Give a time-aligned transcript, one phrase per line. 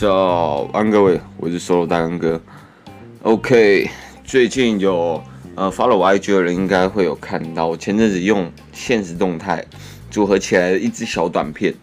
[0.00, 2.40] 早安各位，我是 Solo 大安哥。
[3.20, 3.90] OK，
[4.24, 5.22] 最近有
[5.54, 9.62] 呃 follow 我 IG 的人应该会有看到，我前阵子用现实动态
[10.10, 11.74] 组合起来的一支小短片，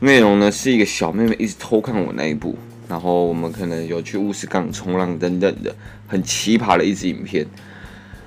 [0.00, 2.58] 内容呢是一个小妹妹一直偷看我那一部，
[2.90, 5.74] 然后我们可能有去乌石港冲浪等等的，
[6.06, 7.46] 很奇葩的一支影片。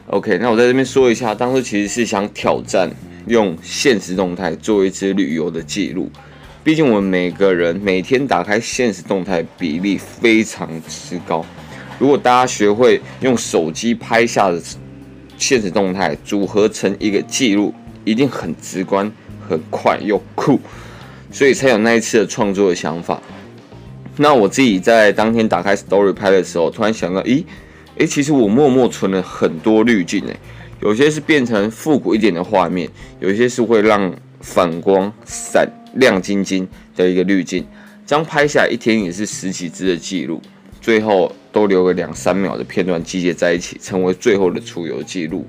[0.08, 2.90] OK，那我在这边说一下，当时其实是想挑战
[3.28, 6.10] 用现实动态做一支旅游的记录。
[6.70, 11.44] 毕竟我们每个人每天打开现实动态比例非常之高。
[11.98, 14.62] 如果大家学会用手机拍下的
[15.36, 17.74] 现实动态组合成一个记录，
[18.06, 19.12] 一定很直观、
[19.50, 20.60] 很快又酷，
[21.32, 23.20] 所以才有那一次的创作的想法。
[24.18, 27.44] 那我自己在当天打开 Story 拍的时候，突然想到，咦，
[27.98, 30.40] 诶，其实我默默存了很多滤镜诶，
[30.82, 32.88] 有些是变成复古一点的画面，
[33.20, 35.68] 有些是会让反光闪。
[35.94, 37.66] 亮晶晶的一个滤镜，
[38.06, 40.42] 这样拍下来一天也是十几支的记录，
[40.82, 45.46] 最后都留个两三秒的片段集结在一起，成为最后的出游记录。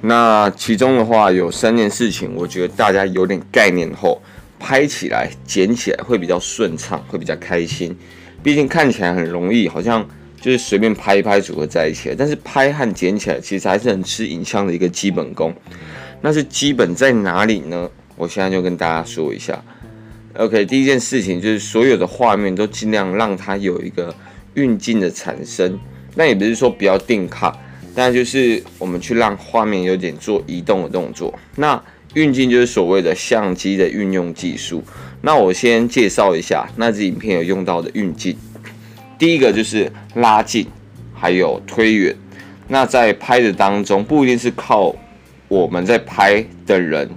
[0.00, 4.20] 那其中的话有三件事情，我觉得大家有点概念后，
[4.58, 7.96] 拍起来剪起来会比较顺畅，会比较开心。
[8.42, 10.06] 毕竟看起来很容易，好像
[10.38, 15.54] 就是随便拍一拍组合在一起，但是拍和剪起来其实还是很吃影像的一个基本功。
[16.20, 17.90] 那是基本在哪里呢？
[18.16, 19.62] 我现在就跟大家说一下。
[20.36, 24.12] OK，第一件事情就是所有的画面都尽量让它有一个
[24.54, 25.78] 运镜的产生。
[26.16, 27.56] 那也不是说不要定卡，
[27.94, 31.32] 但就是我们去让画面有点做移动的动作。
[31.54, 31.80] 那
[32.14, 34.82] 运镜就是所谓的相机的运用技术。
[35.22, 38.36] 那我先介绍一下那支影片有用到的运镜。
[39.16, 40.66] 第一个就是拉近，
[41.14, 42.16] 还有推远。
[42.66, 44.94] 那在拍的当中，不一定是靠
[45.46, 47.08] 我们在拍的人。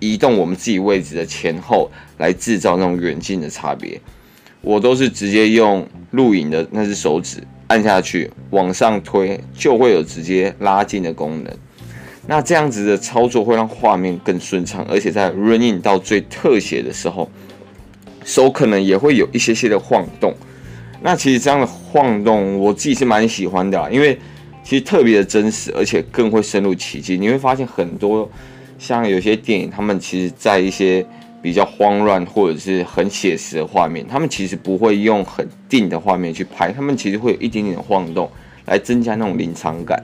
[0.00, 4.00] 移动我们自己位置的前后来制造那种远近的差别，
[4.62, 11.54] 我都是直接用录影的那只手指按下去往上推，就会有直接拉近的功能。
[12.26, 17.30] 那这样子的操作会让画面更顺畅，而且在 running 到最特写的时候，
[18.24, 20.34] 手可能也会有一些些的晃动。
[21.02, 24.18] 那其实这样的晃动我自己是蛮喜欢的，因为
[24.62, 27.20] 其实特别的真实，而且更会深入其境。
[27.20, 28.30] 你会发现很多。
[28.80, 31.04] 像有些电影，他们其实，在一些
[31.42, 38.30] 比较慌乱或者是很写实的画面，他们其实不会用很定的画面去拍，他们其实会有一点点的晃动，
[38.64, 40.02] 来增加那种临场感。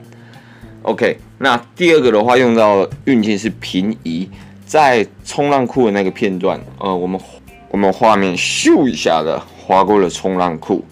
[0.83, 4.29] OK，那第二个的话，用到运镜是平移，
[4.63, 7.19] 在冲浪裤的那个片段，呃，我们
[7.69, 10.85] 我们画面咻一下的划过了冲浪裤，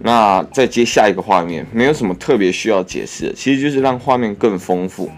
[0.00, 5.10] 那再接下一个画面，没有什么特别需要解释的，其实就是让画面更丰富。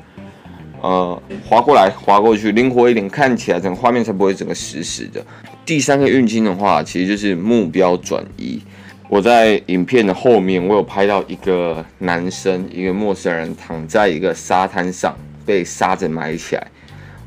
[0.80, 5.24] 呃，滑过来，滑过去，灵活一点，看起来整个画面才不会整个实实的。
[5.66, 8.60] 第三个运镜的话，其实就是目标转移。
[9.08, 16.66] 我在影片的后面，我有拍到一个男生，一个陌生人躺在一个沙滩上，被沙子埋起来。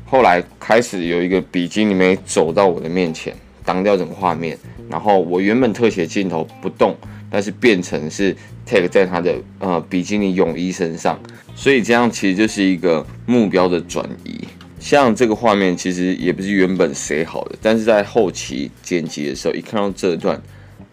[0.04, 4.56] 后来开始有一个比基尼妹走到我的面前，挡掉整个画面。
[4.88, 6.96] 然后我原本特写镜头不动，
[7.30, 8.36] 但是变成是
[8.66, 11.18] take 在他的呃比基尼泳衣身上。
[11.54, 14.40] 所以这样其实就是一个目标的转移。
[14.80, 20.40] 像这个画面其实也不是原本写好的，但是在后期剪辑的时候，一看到这段，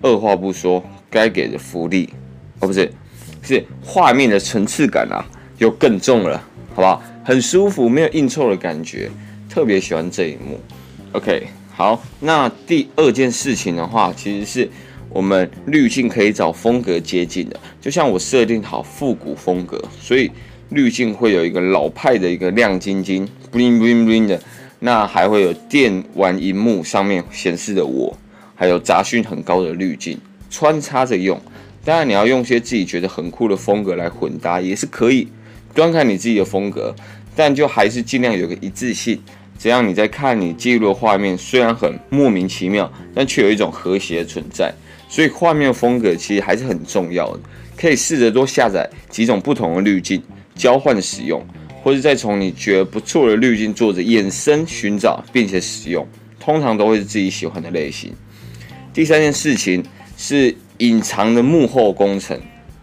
[0.01, 2.07] 二话不说，该给的福利
[2.59, 2.91] 哦，不是，
[3.41, 5.25] 是画面的层次感啊，
[5.57, 6.37] 又更重了，
[6.75, 7.01] 好不好？
[7.25, 9.09] 很舒服，没有硬凑的感觉，
[9.49, 10.59] 特别喜欢这一幕。
[11.13, 14.69] OK，好，那第二件事情的话，其实是。
[15.11, 20.29] 我们滤镜可以找风格接近的，就像我设定好复古风格，所以
[20.69, 24.39] 滤镜会有一个老派的一个亮晶晶，bling bling bling 的，
[24.79, 28.15] 那还会有电玩荧幕上面显示的我，
[28.55, 30.17] 还有杂讯很高的滤镜
[30.49, 31.41] 穿插着用。
[31.83, 35.27] 当然你要用些自己觉得很酷的风格来混搭也是可以，
[35.73, 36.93] 端看你自己的风格，
[37.35, 39.19] 但就还是尽量有个一致性，
[39.57, 44.71] 这样你在看你记录的画面虽然很莫名其妙，但却有一种和谐的存在。
[45.07, 47.39] 所以画面风格其实还是很重要的，
[47.75, 50.21] 可以试着多下载几种不同的滤镜，
[50.59, 51.41] 交换使用，
[51.81, 56.05] 或是再从你觉得不错的滤镜做着衍生寻找，并且使用，
[56.37, 58.11] 通常都会是自己喜欢的类型。
[58.93, 59.81] 第三件事情
[60.17, 62.37] 是隐藏的幕后工程，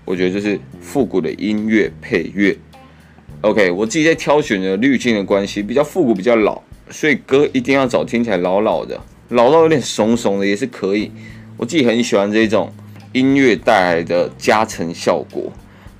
[0.06, 2.56] 我觉得就是复古的音乐配乐。
[3.42, 11.12] OK，我自己在挑选的滤镜的关系，比较复古，比较老，所以歌一定要找听起来老老的，老到有点怂怂的也是可以。
[11.58, 12.72] 我自己很喜欢这种
[13.12, 15.52] 音乐带来的加成效果，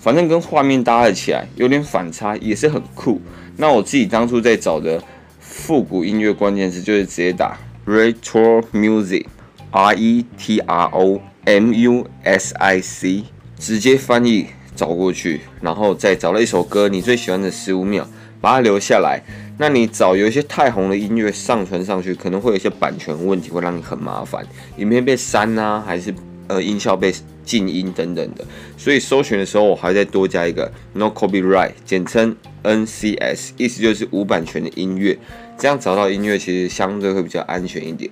[0.06, 3.20] 反正跟画面搭了起来，有点反差也是很酷。
[3.56, 5.02] 那我自己当初在找的
[5.40, 13.24] 复古音乐关键词就是直接打 retro music，R E T R O M U S I C，
[13.58, 18.06] 直接翻译找过去，然后再找了一首歌，你最喜欢的十五秒，
[18.40, 19.24] 把它留下来。
[19.58, 26.14] 那你找有一些太红的音乐上传上去，可能会有一些版权问题，会让你很麻烦，影片被删啊，还是
[26.48, 27.12] 呃音效被
[27.44, 28.44] 静音等等的。
[28.76, 35.18] 所以搜寻的时候，我还再多加一个 No Copyright，简称 NCS，意思就是无版权的音乐。
[35.58, 38.10] 这样找到音乐其实相对会比较安全一点。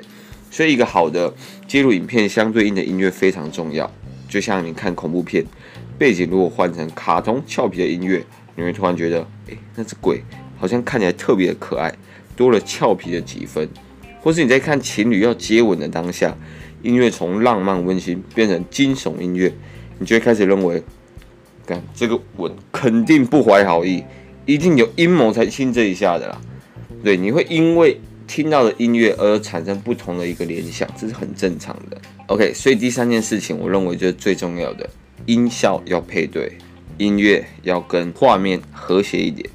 [0.50, 1.34] 所以一个好的
[1.66, 3.90] 记录影片相对应的音乐非常重要。
[4.28, 5.44] 就像你看恐怖片，
[5.98, 8.24] 背景如果换成卡通俏皮的音乐，
[8.56, 10.22] 你会突然觉得，诶，那只鬼。
[10.56, 11.92] 好像看起来特别的可爱，
[12.36, 13.68] 多了俏皮的几分，
[14.20, 16.34] 或是你在看情侣要接吻的当下，
[16.84, 19.52] 音乐从浪漫温馨变成惊悚音乐，
[19.98, 20.82] 你就会开始认为，
[21.66, 24.04] 看这个吻肯定不怀好意，
[24.44, 26.38] 一定有阴谋才亲这一下的啦。
[27.02, 31.98] 对，你会因为听到的音乐而产生不同的一个联想，这是很正常的。
[32.26, 34.88] OK，所以第三件事情，我认为就是最重要的，
[35.24, 36.58] 音效要配对，
[36.98, 39.48] 音乐要跟画面和谐一点。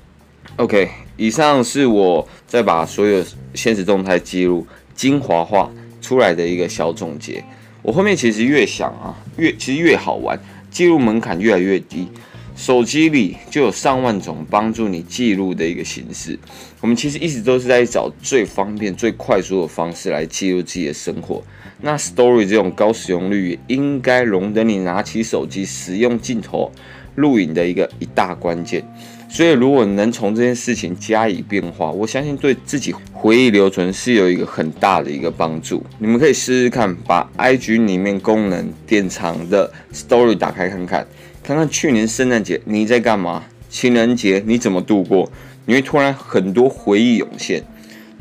[0.55, 3.23] OK，以上是我再把所有
[3.53, 4.65] 现实动态记录
[4.95, 7.43] 精华化出来的一个小总结。
[7.81, 12.07] 我后面其实越想啊，越其实越好玩，记录门槛越来越低。
[12.55, 16.37] 手机里就有上万种帮助你记录的一个形式。
[16.81, 21.41] 我们其实一直都是在找最方便、最快速的方式来记录自己的生活。
[21.79, 26.69] 那 Story 这种高使用率，应该容得你拿起手机使用镜头
[27.15, 28.83] 录影的一个一大关键。
[29.31, 35.83] 所以，如果能从这件事情加以变化，我相信对自己回忆留存是有一个很大的一个帮助。
[35.99, 41.07] 你们可以试试看，把 IG 里面功能典藏的 Story 打开看看，
[41.43, 45.31] 看看去年圣诞节你在干嘛，情人节你怎么度过，
[45.65, 47.63] 你会突然很多回忆涌现。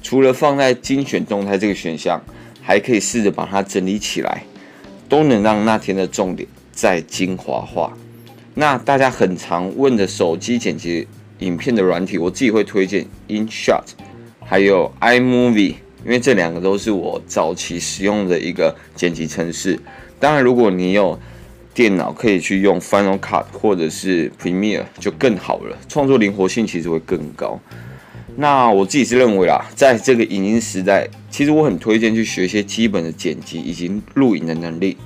[0.02, 2.22] 除了放在精选动态这个选项，
[2.62, 4.44] 还可以试着把它整理起来，
[5.08, 7.96] 都能让那天的重点再精华化。
[8.58, 11.06] 那大家很常问的手机剪辑
[11.38, 13.84] 影片的软体，我自己会推荐 InShot，
[14.40, 15.74] 还有 iMovie，
[16.04, 19.78] 因为这两个都是我早期使用的一个剪辑程式。
[20.18, 21.16] 当然，如果你有
[21.72, 27.60] 电脑，可以去用 Final Cut 或者是 Premiere 就更好了，创作灵活性其实会更高。
[28.34, 34.96] 那我自己是认为啊，在这个影音时代，其实我很推荐去学一些基本的剪辑以及录影的能力。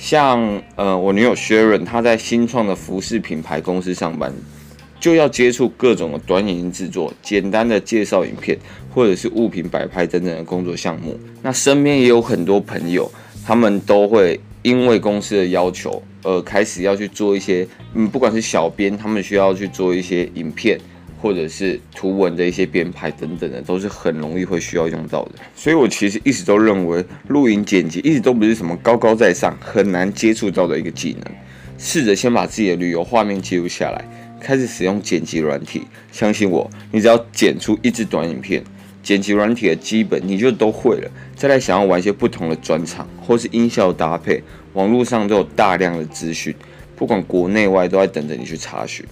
[0.00, 4.32] 像呃，我女友 Sharon，她在新创的服饰品牌公司上班，
[4.98, 8.58] 就要接触各种的短影音制作、简单的介绍影片，
[8.94, 11.20] 或者是物品摆拍等等的工作项目。
[11.42, 13.12] 那身边也有很多朋友，
[13.44, 20.80] 他们都会因为公司的要求，而开始要去做一些，嗯，不管是小编，他们需要去做一些影片。
[21.20, 25.32] 或者是图文的一些编排等等的，都是很容易会需要用到的。
[25.54, 31.34] 所以我其实一直都认为，录影剪辑一直都不是什么高高在上、很难接触到的一个技能。
[31.76, 34.04] 试着先把自己的旅游画面记录下来，
[34.40, 35.82] 开始使用剪辑软体。
[36.12, 38.62] 相信我，你只要剪出一支短影片，
[39.02, 41.10] 剪辑软体的基本你就都会了。
[41.34, 44.42] 再来想要玩一些不同的专场或是音效搭配，
[44.74, 46.54] 网络上都有大量的资讯，
[46.96, 49.04] 不管国内外都在等着你去查询。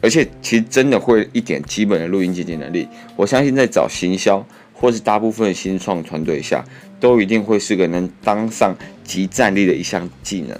[0.00, 6.64] 而且其实真的会一点基本的录音剪辑能力，我相信在找行销或是大部分新创团队下，
[6.98, 10.58] 都一定会是个能当上即战力的一项技能，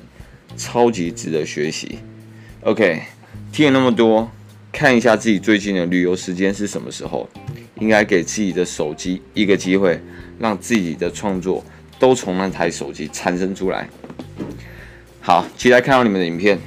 [0.56, 1.98] 超级值得学习。
[2.62, 3.00] OK，
[3.50, 4.30] 听了那么多，
[4.70, 7.26] 看一下自己最近的旅游时间是什么时候，
[7.78, 9.98] 应该给自己的手机一个机会，
[10.38, 11.64] 让自己的创作
[11.98, 13.88] 都从那台手机产生出来。
[15.22, 16.58] 好，期待看到你们的影片。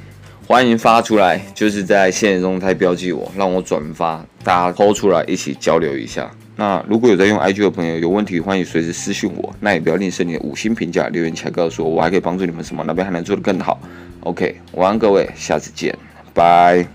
[0.45, 6.29] 欢迎发出来，就是在现实中他标记我，让我转发，大家抽出来一起交流一下。
[6.55, 9.51] 那如果有在用 IG 的朋友有问题，欢迎随时私信我。
[9.61, 13.79] 那也不要吝啬你的五星评价，留言起来告诉我，我还可以帮助你们什么，那边还能做得更好。
[14.19, 15.97] OK，晚安各位，下次见，
[16.33, 16.85] 拜。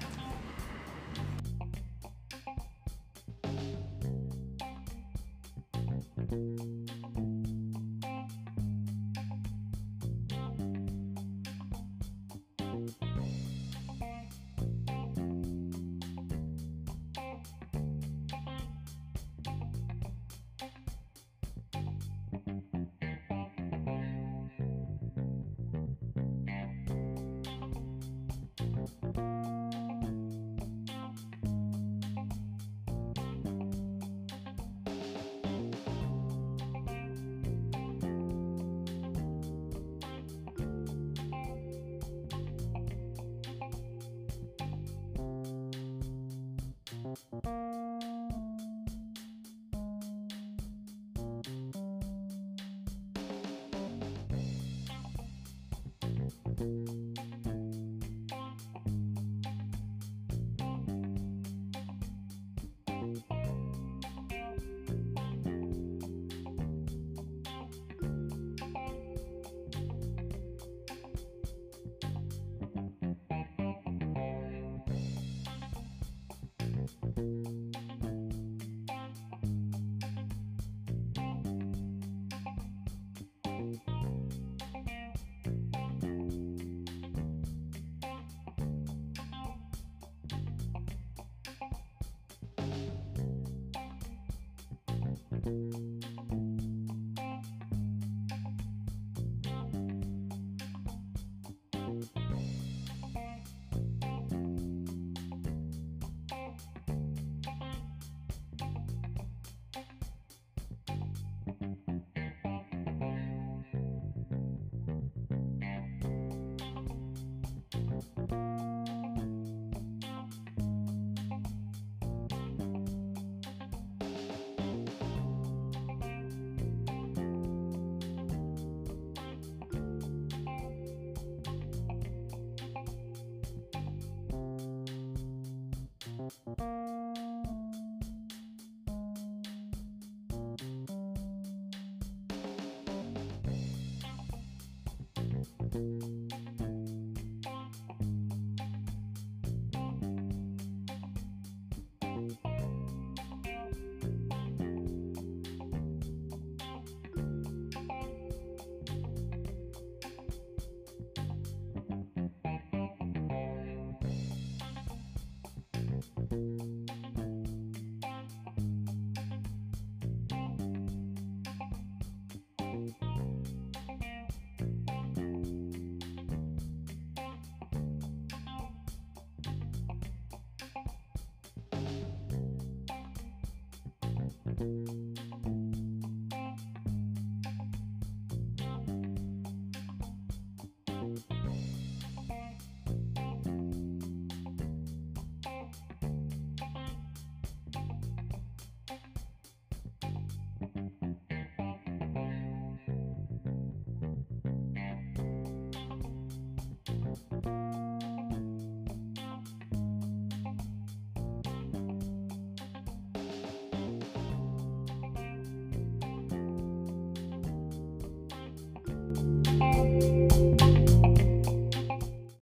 [220.01, 220.38] you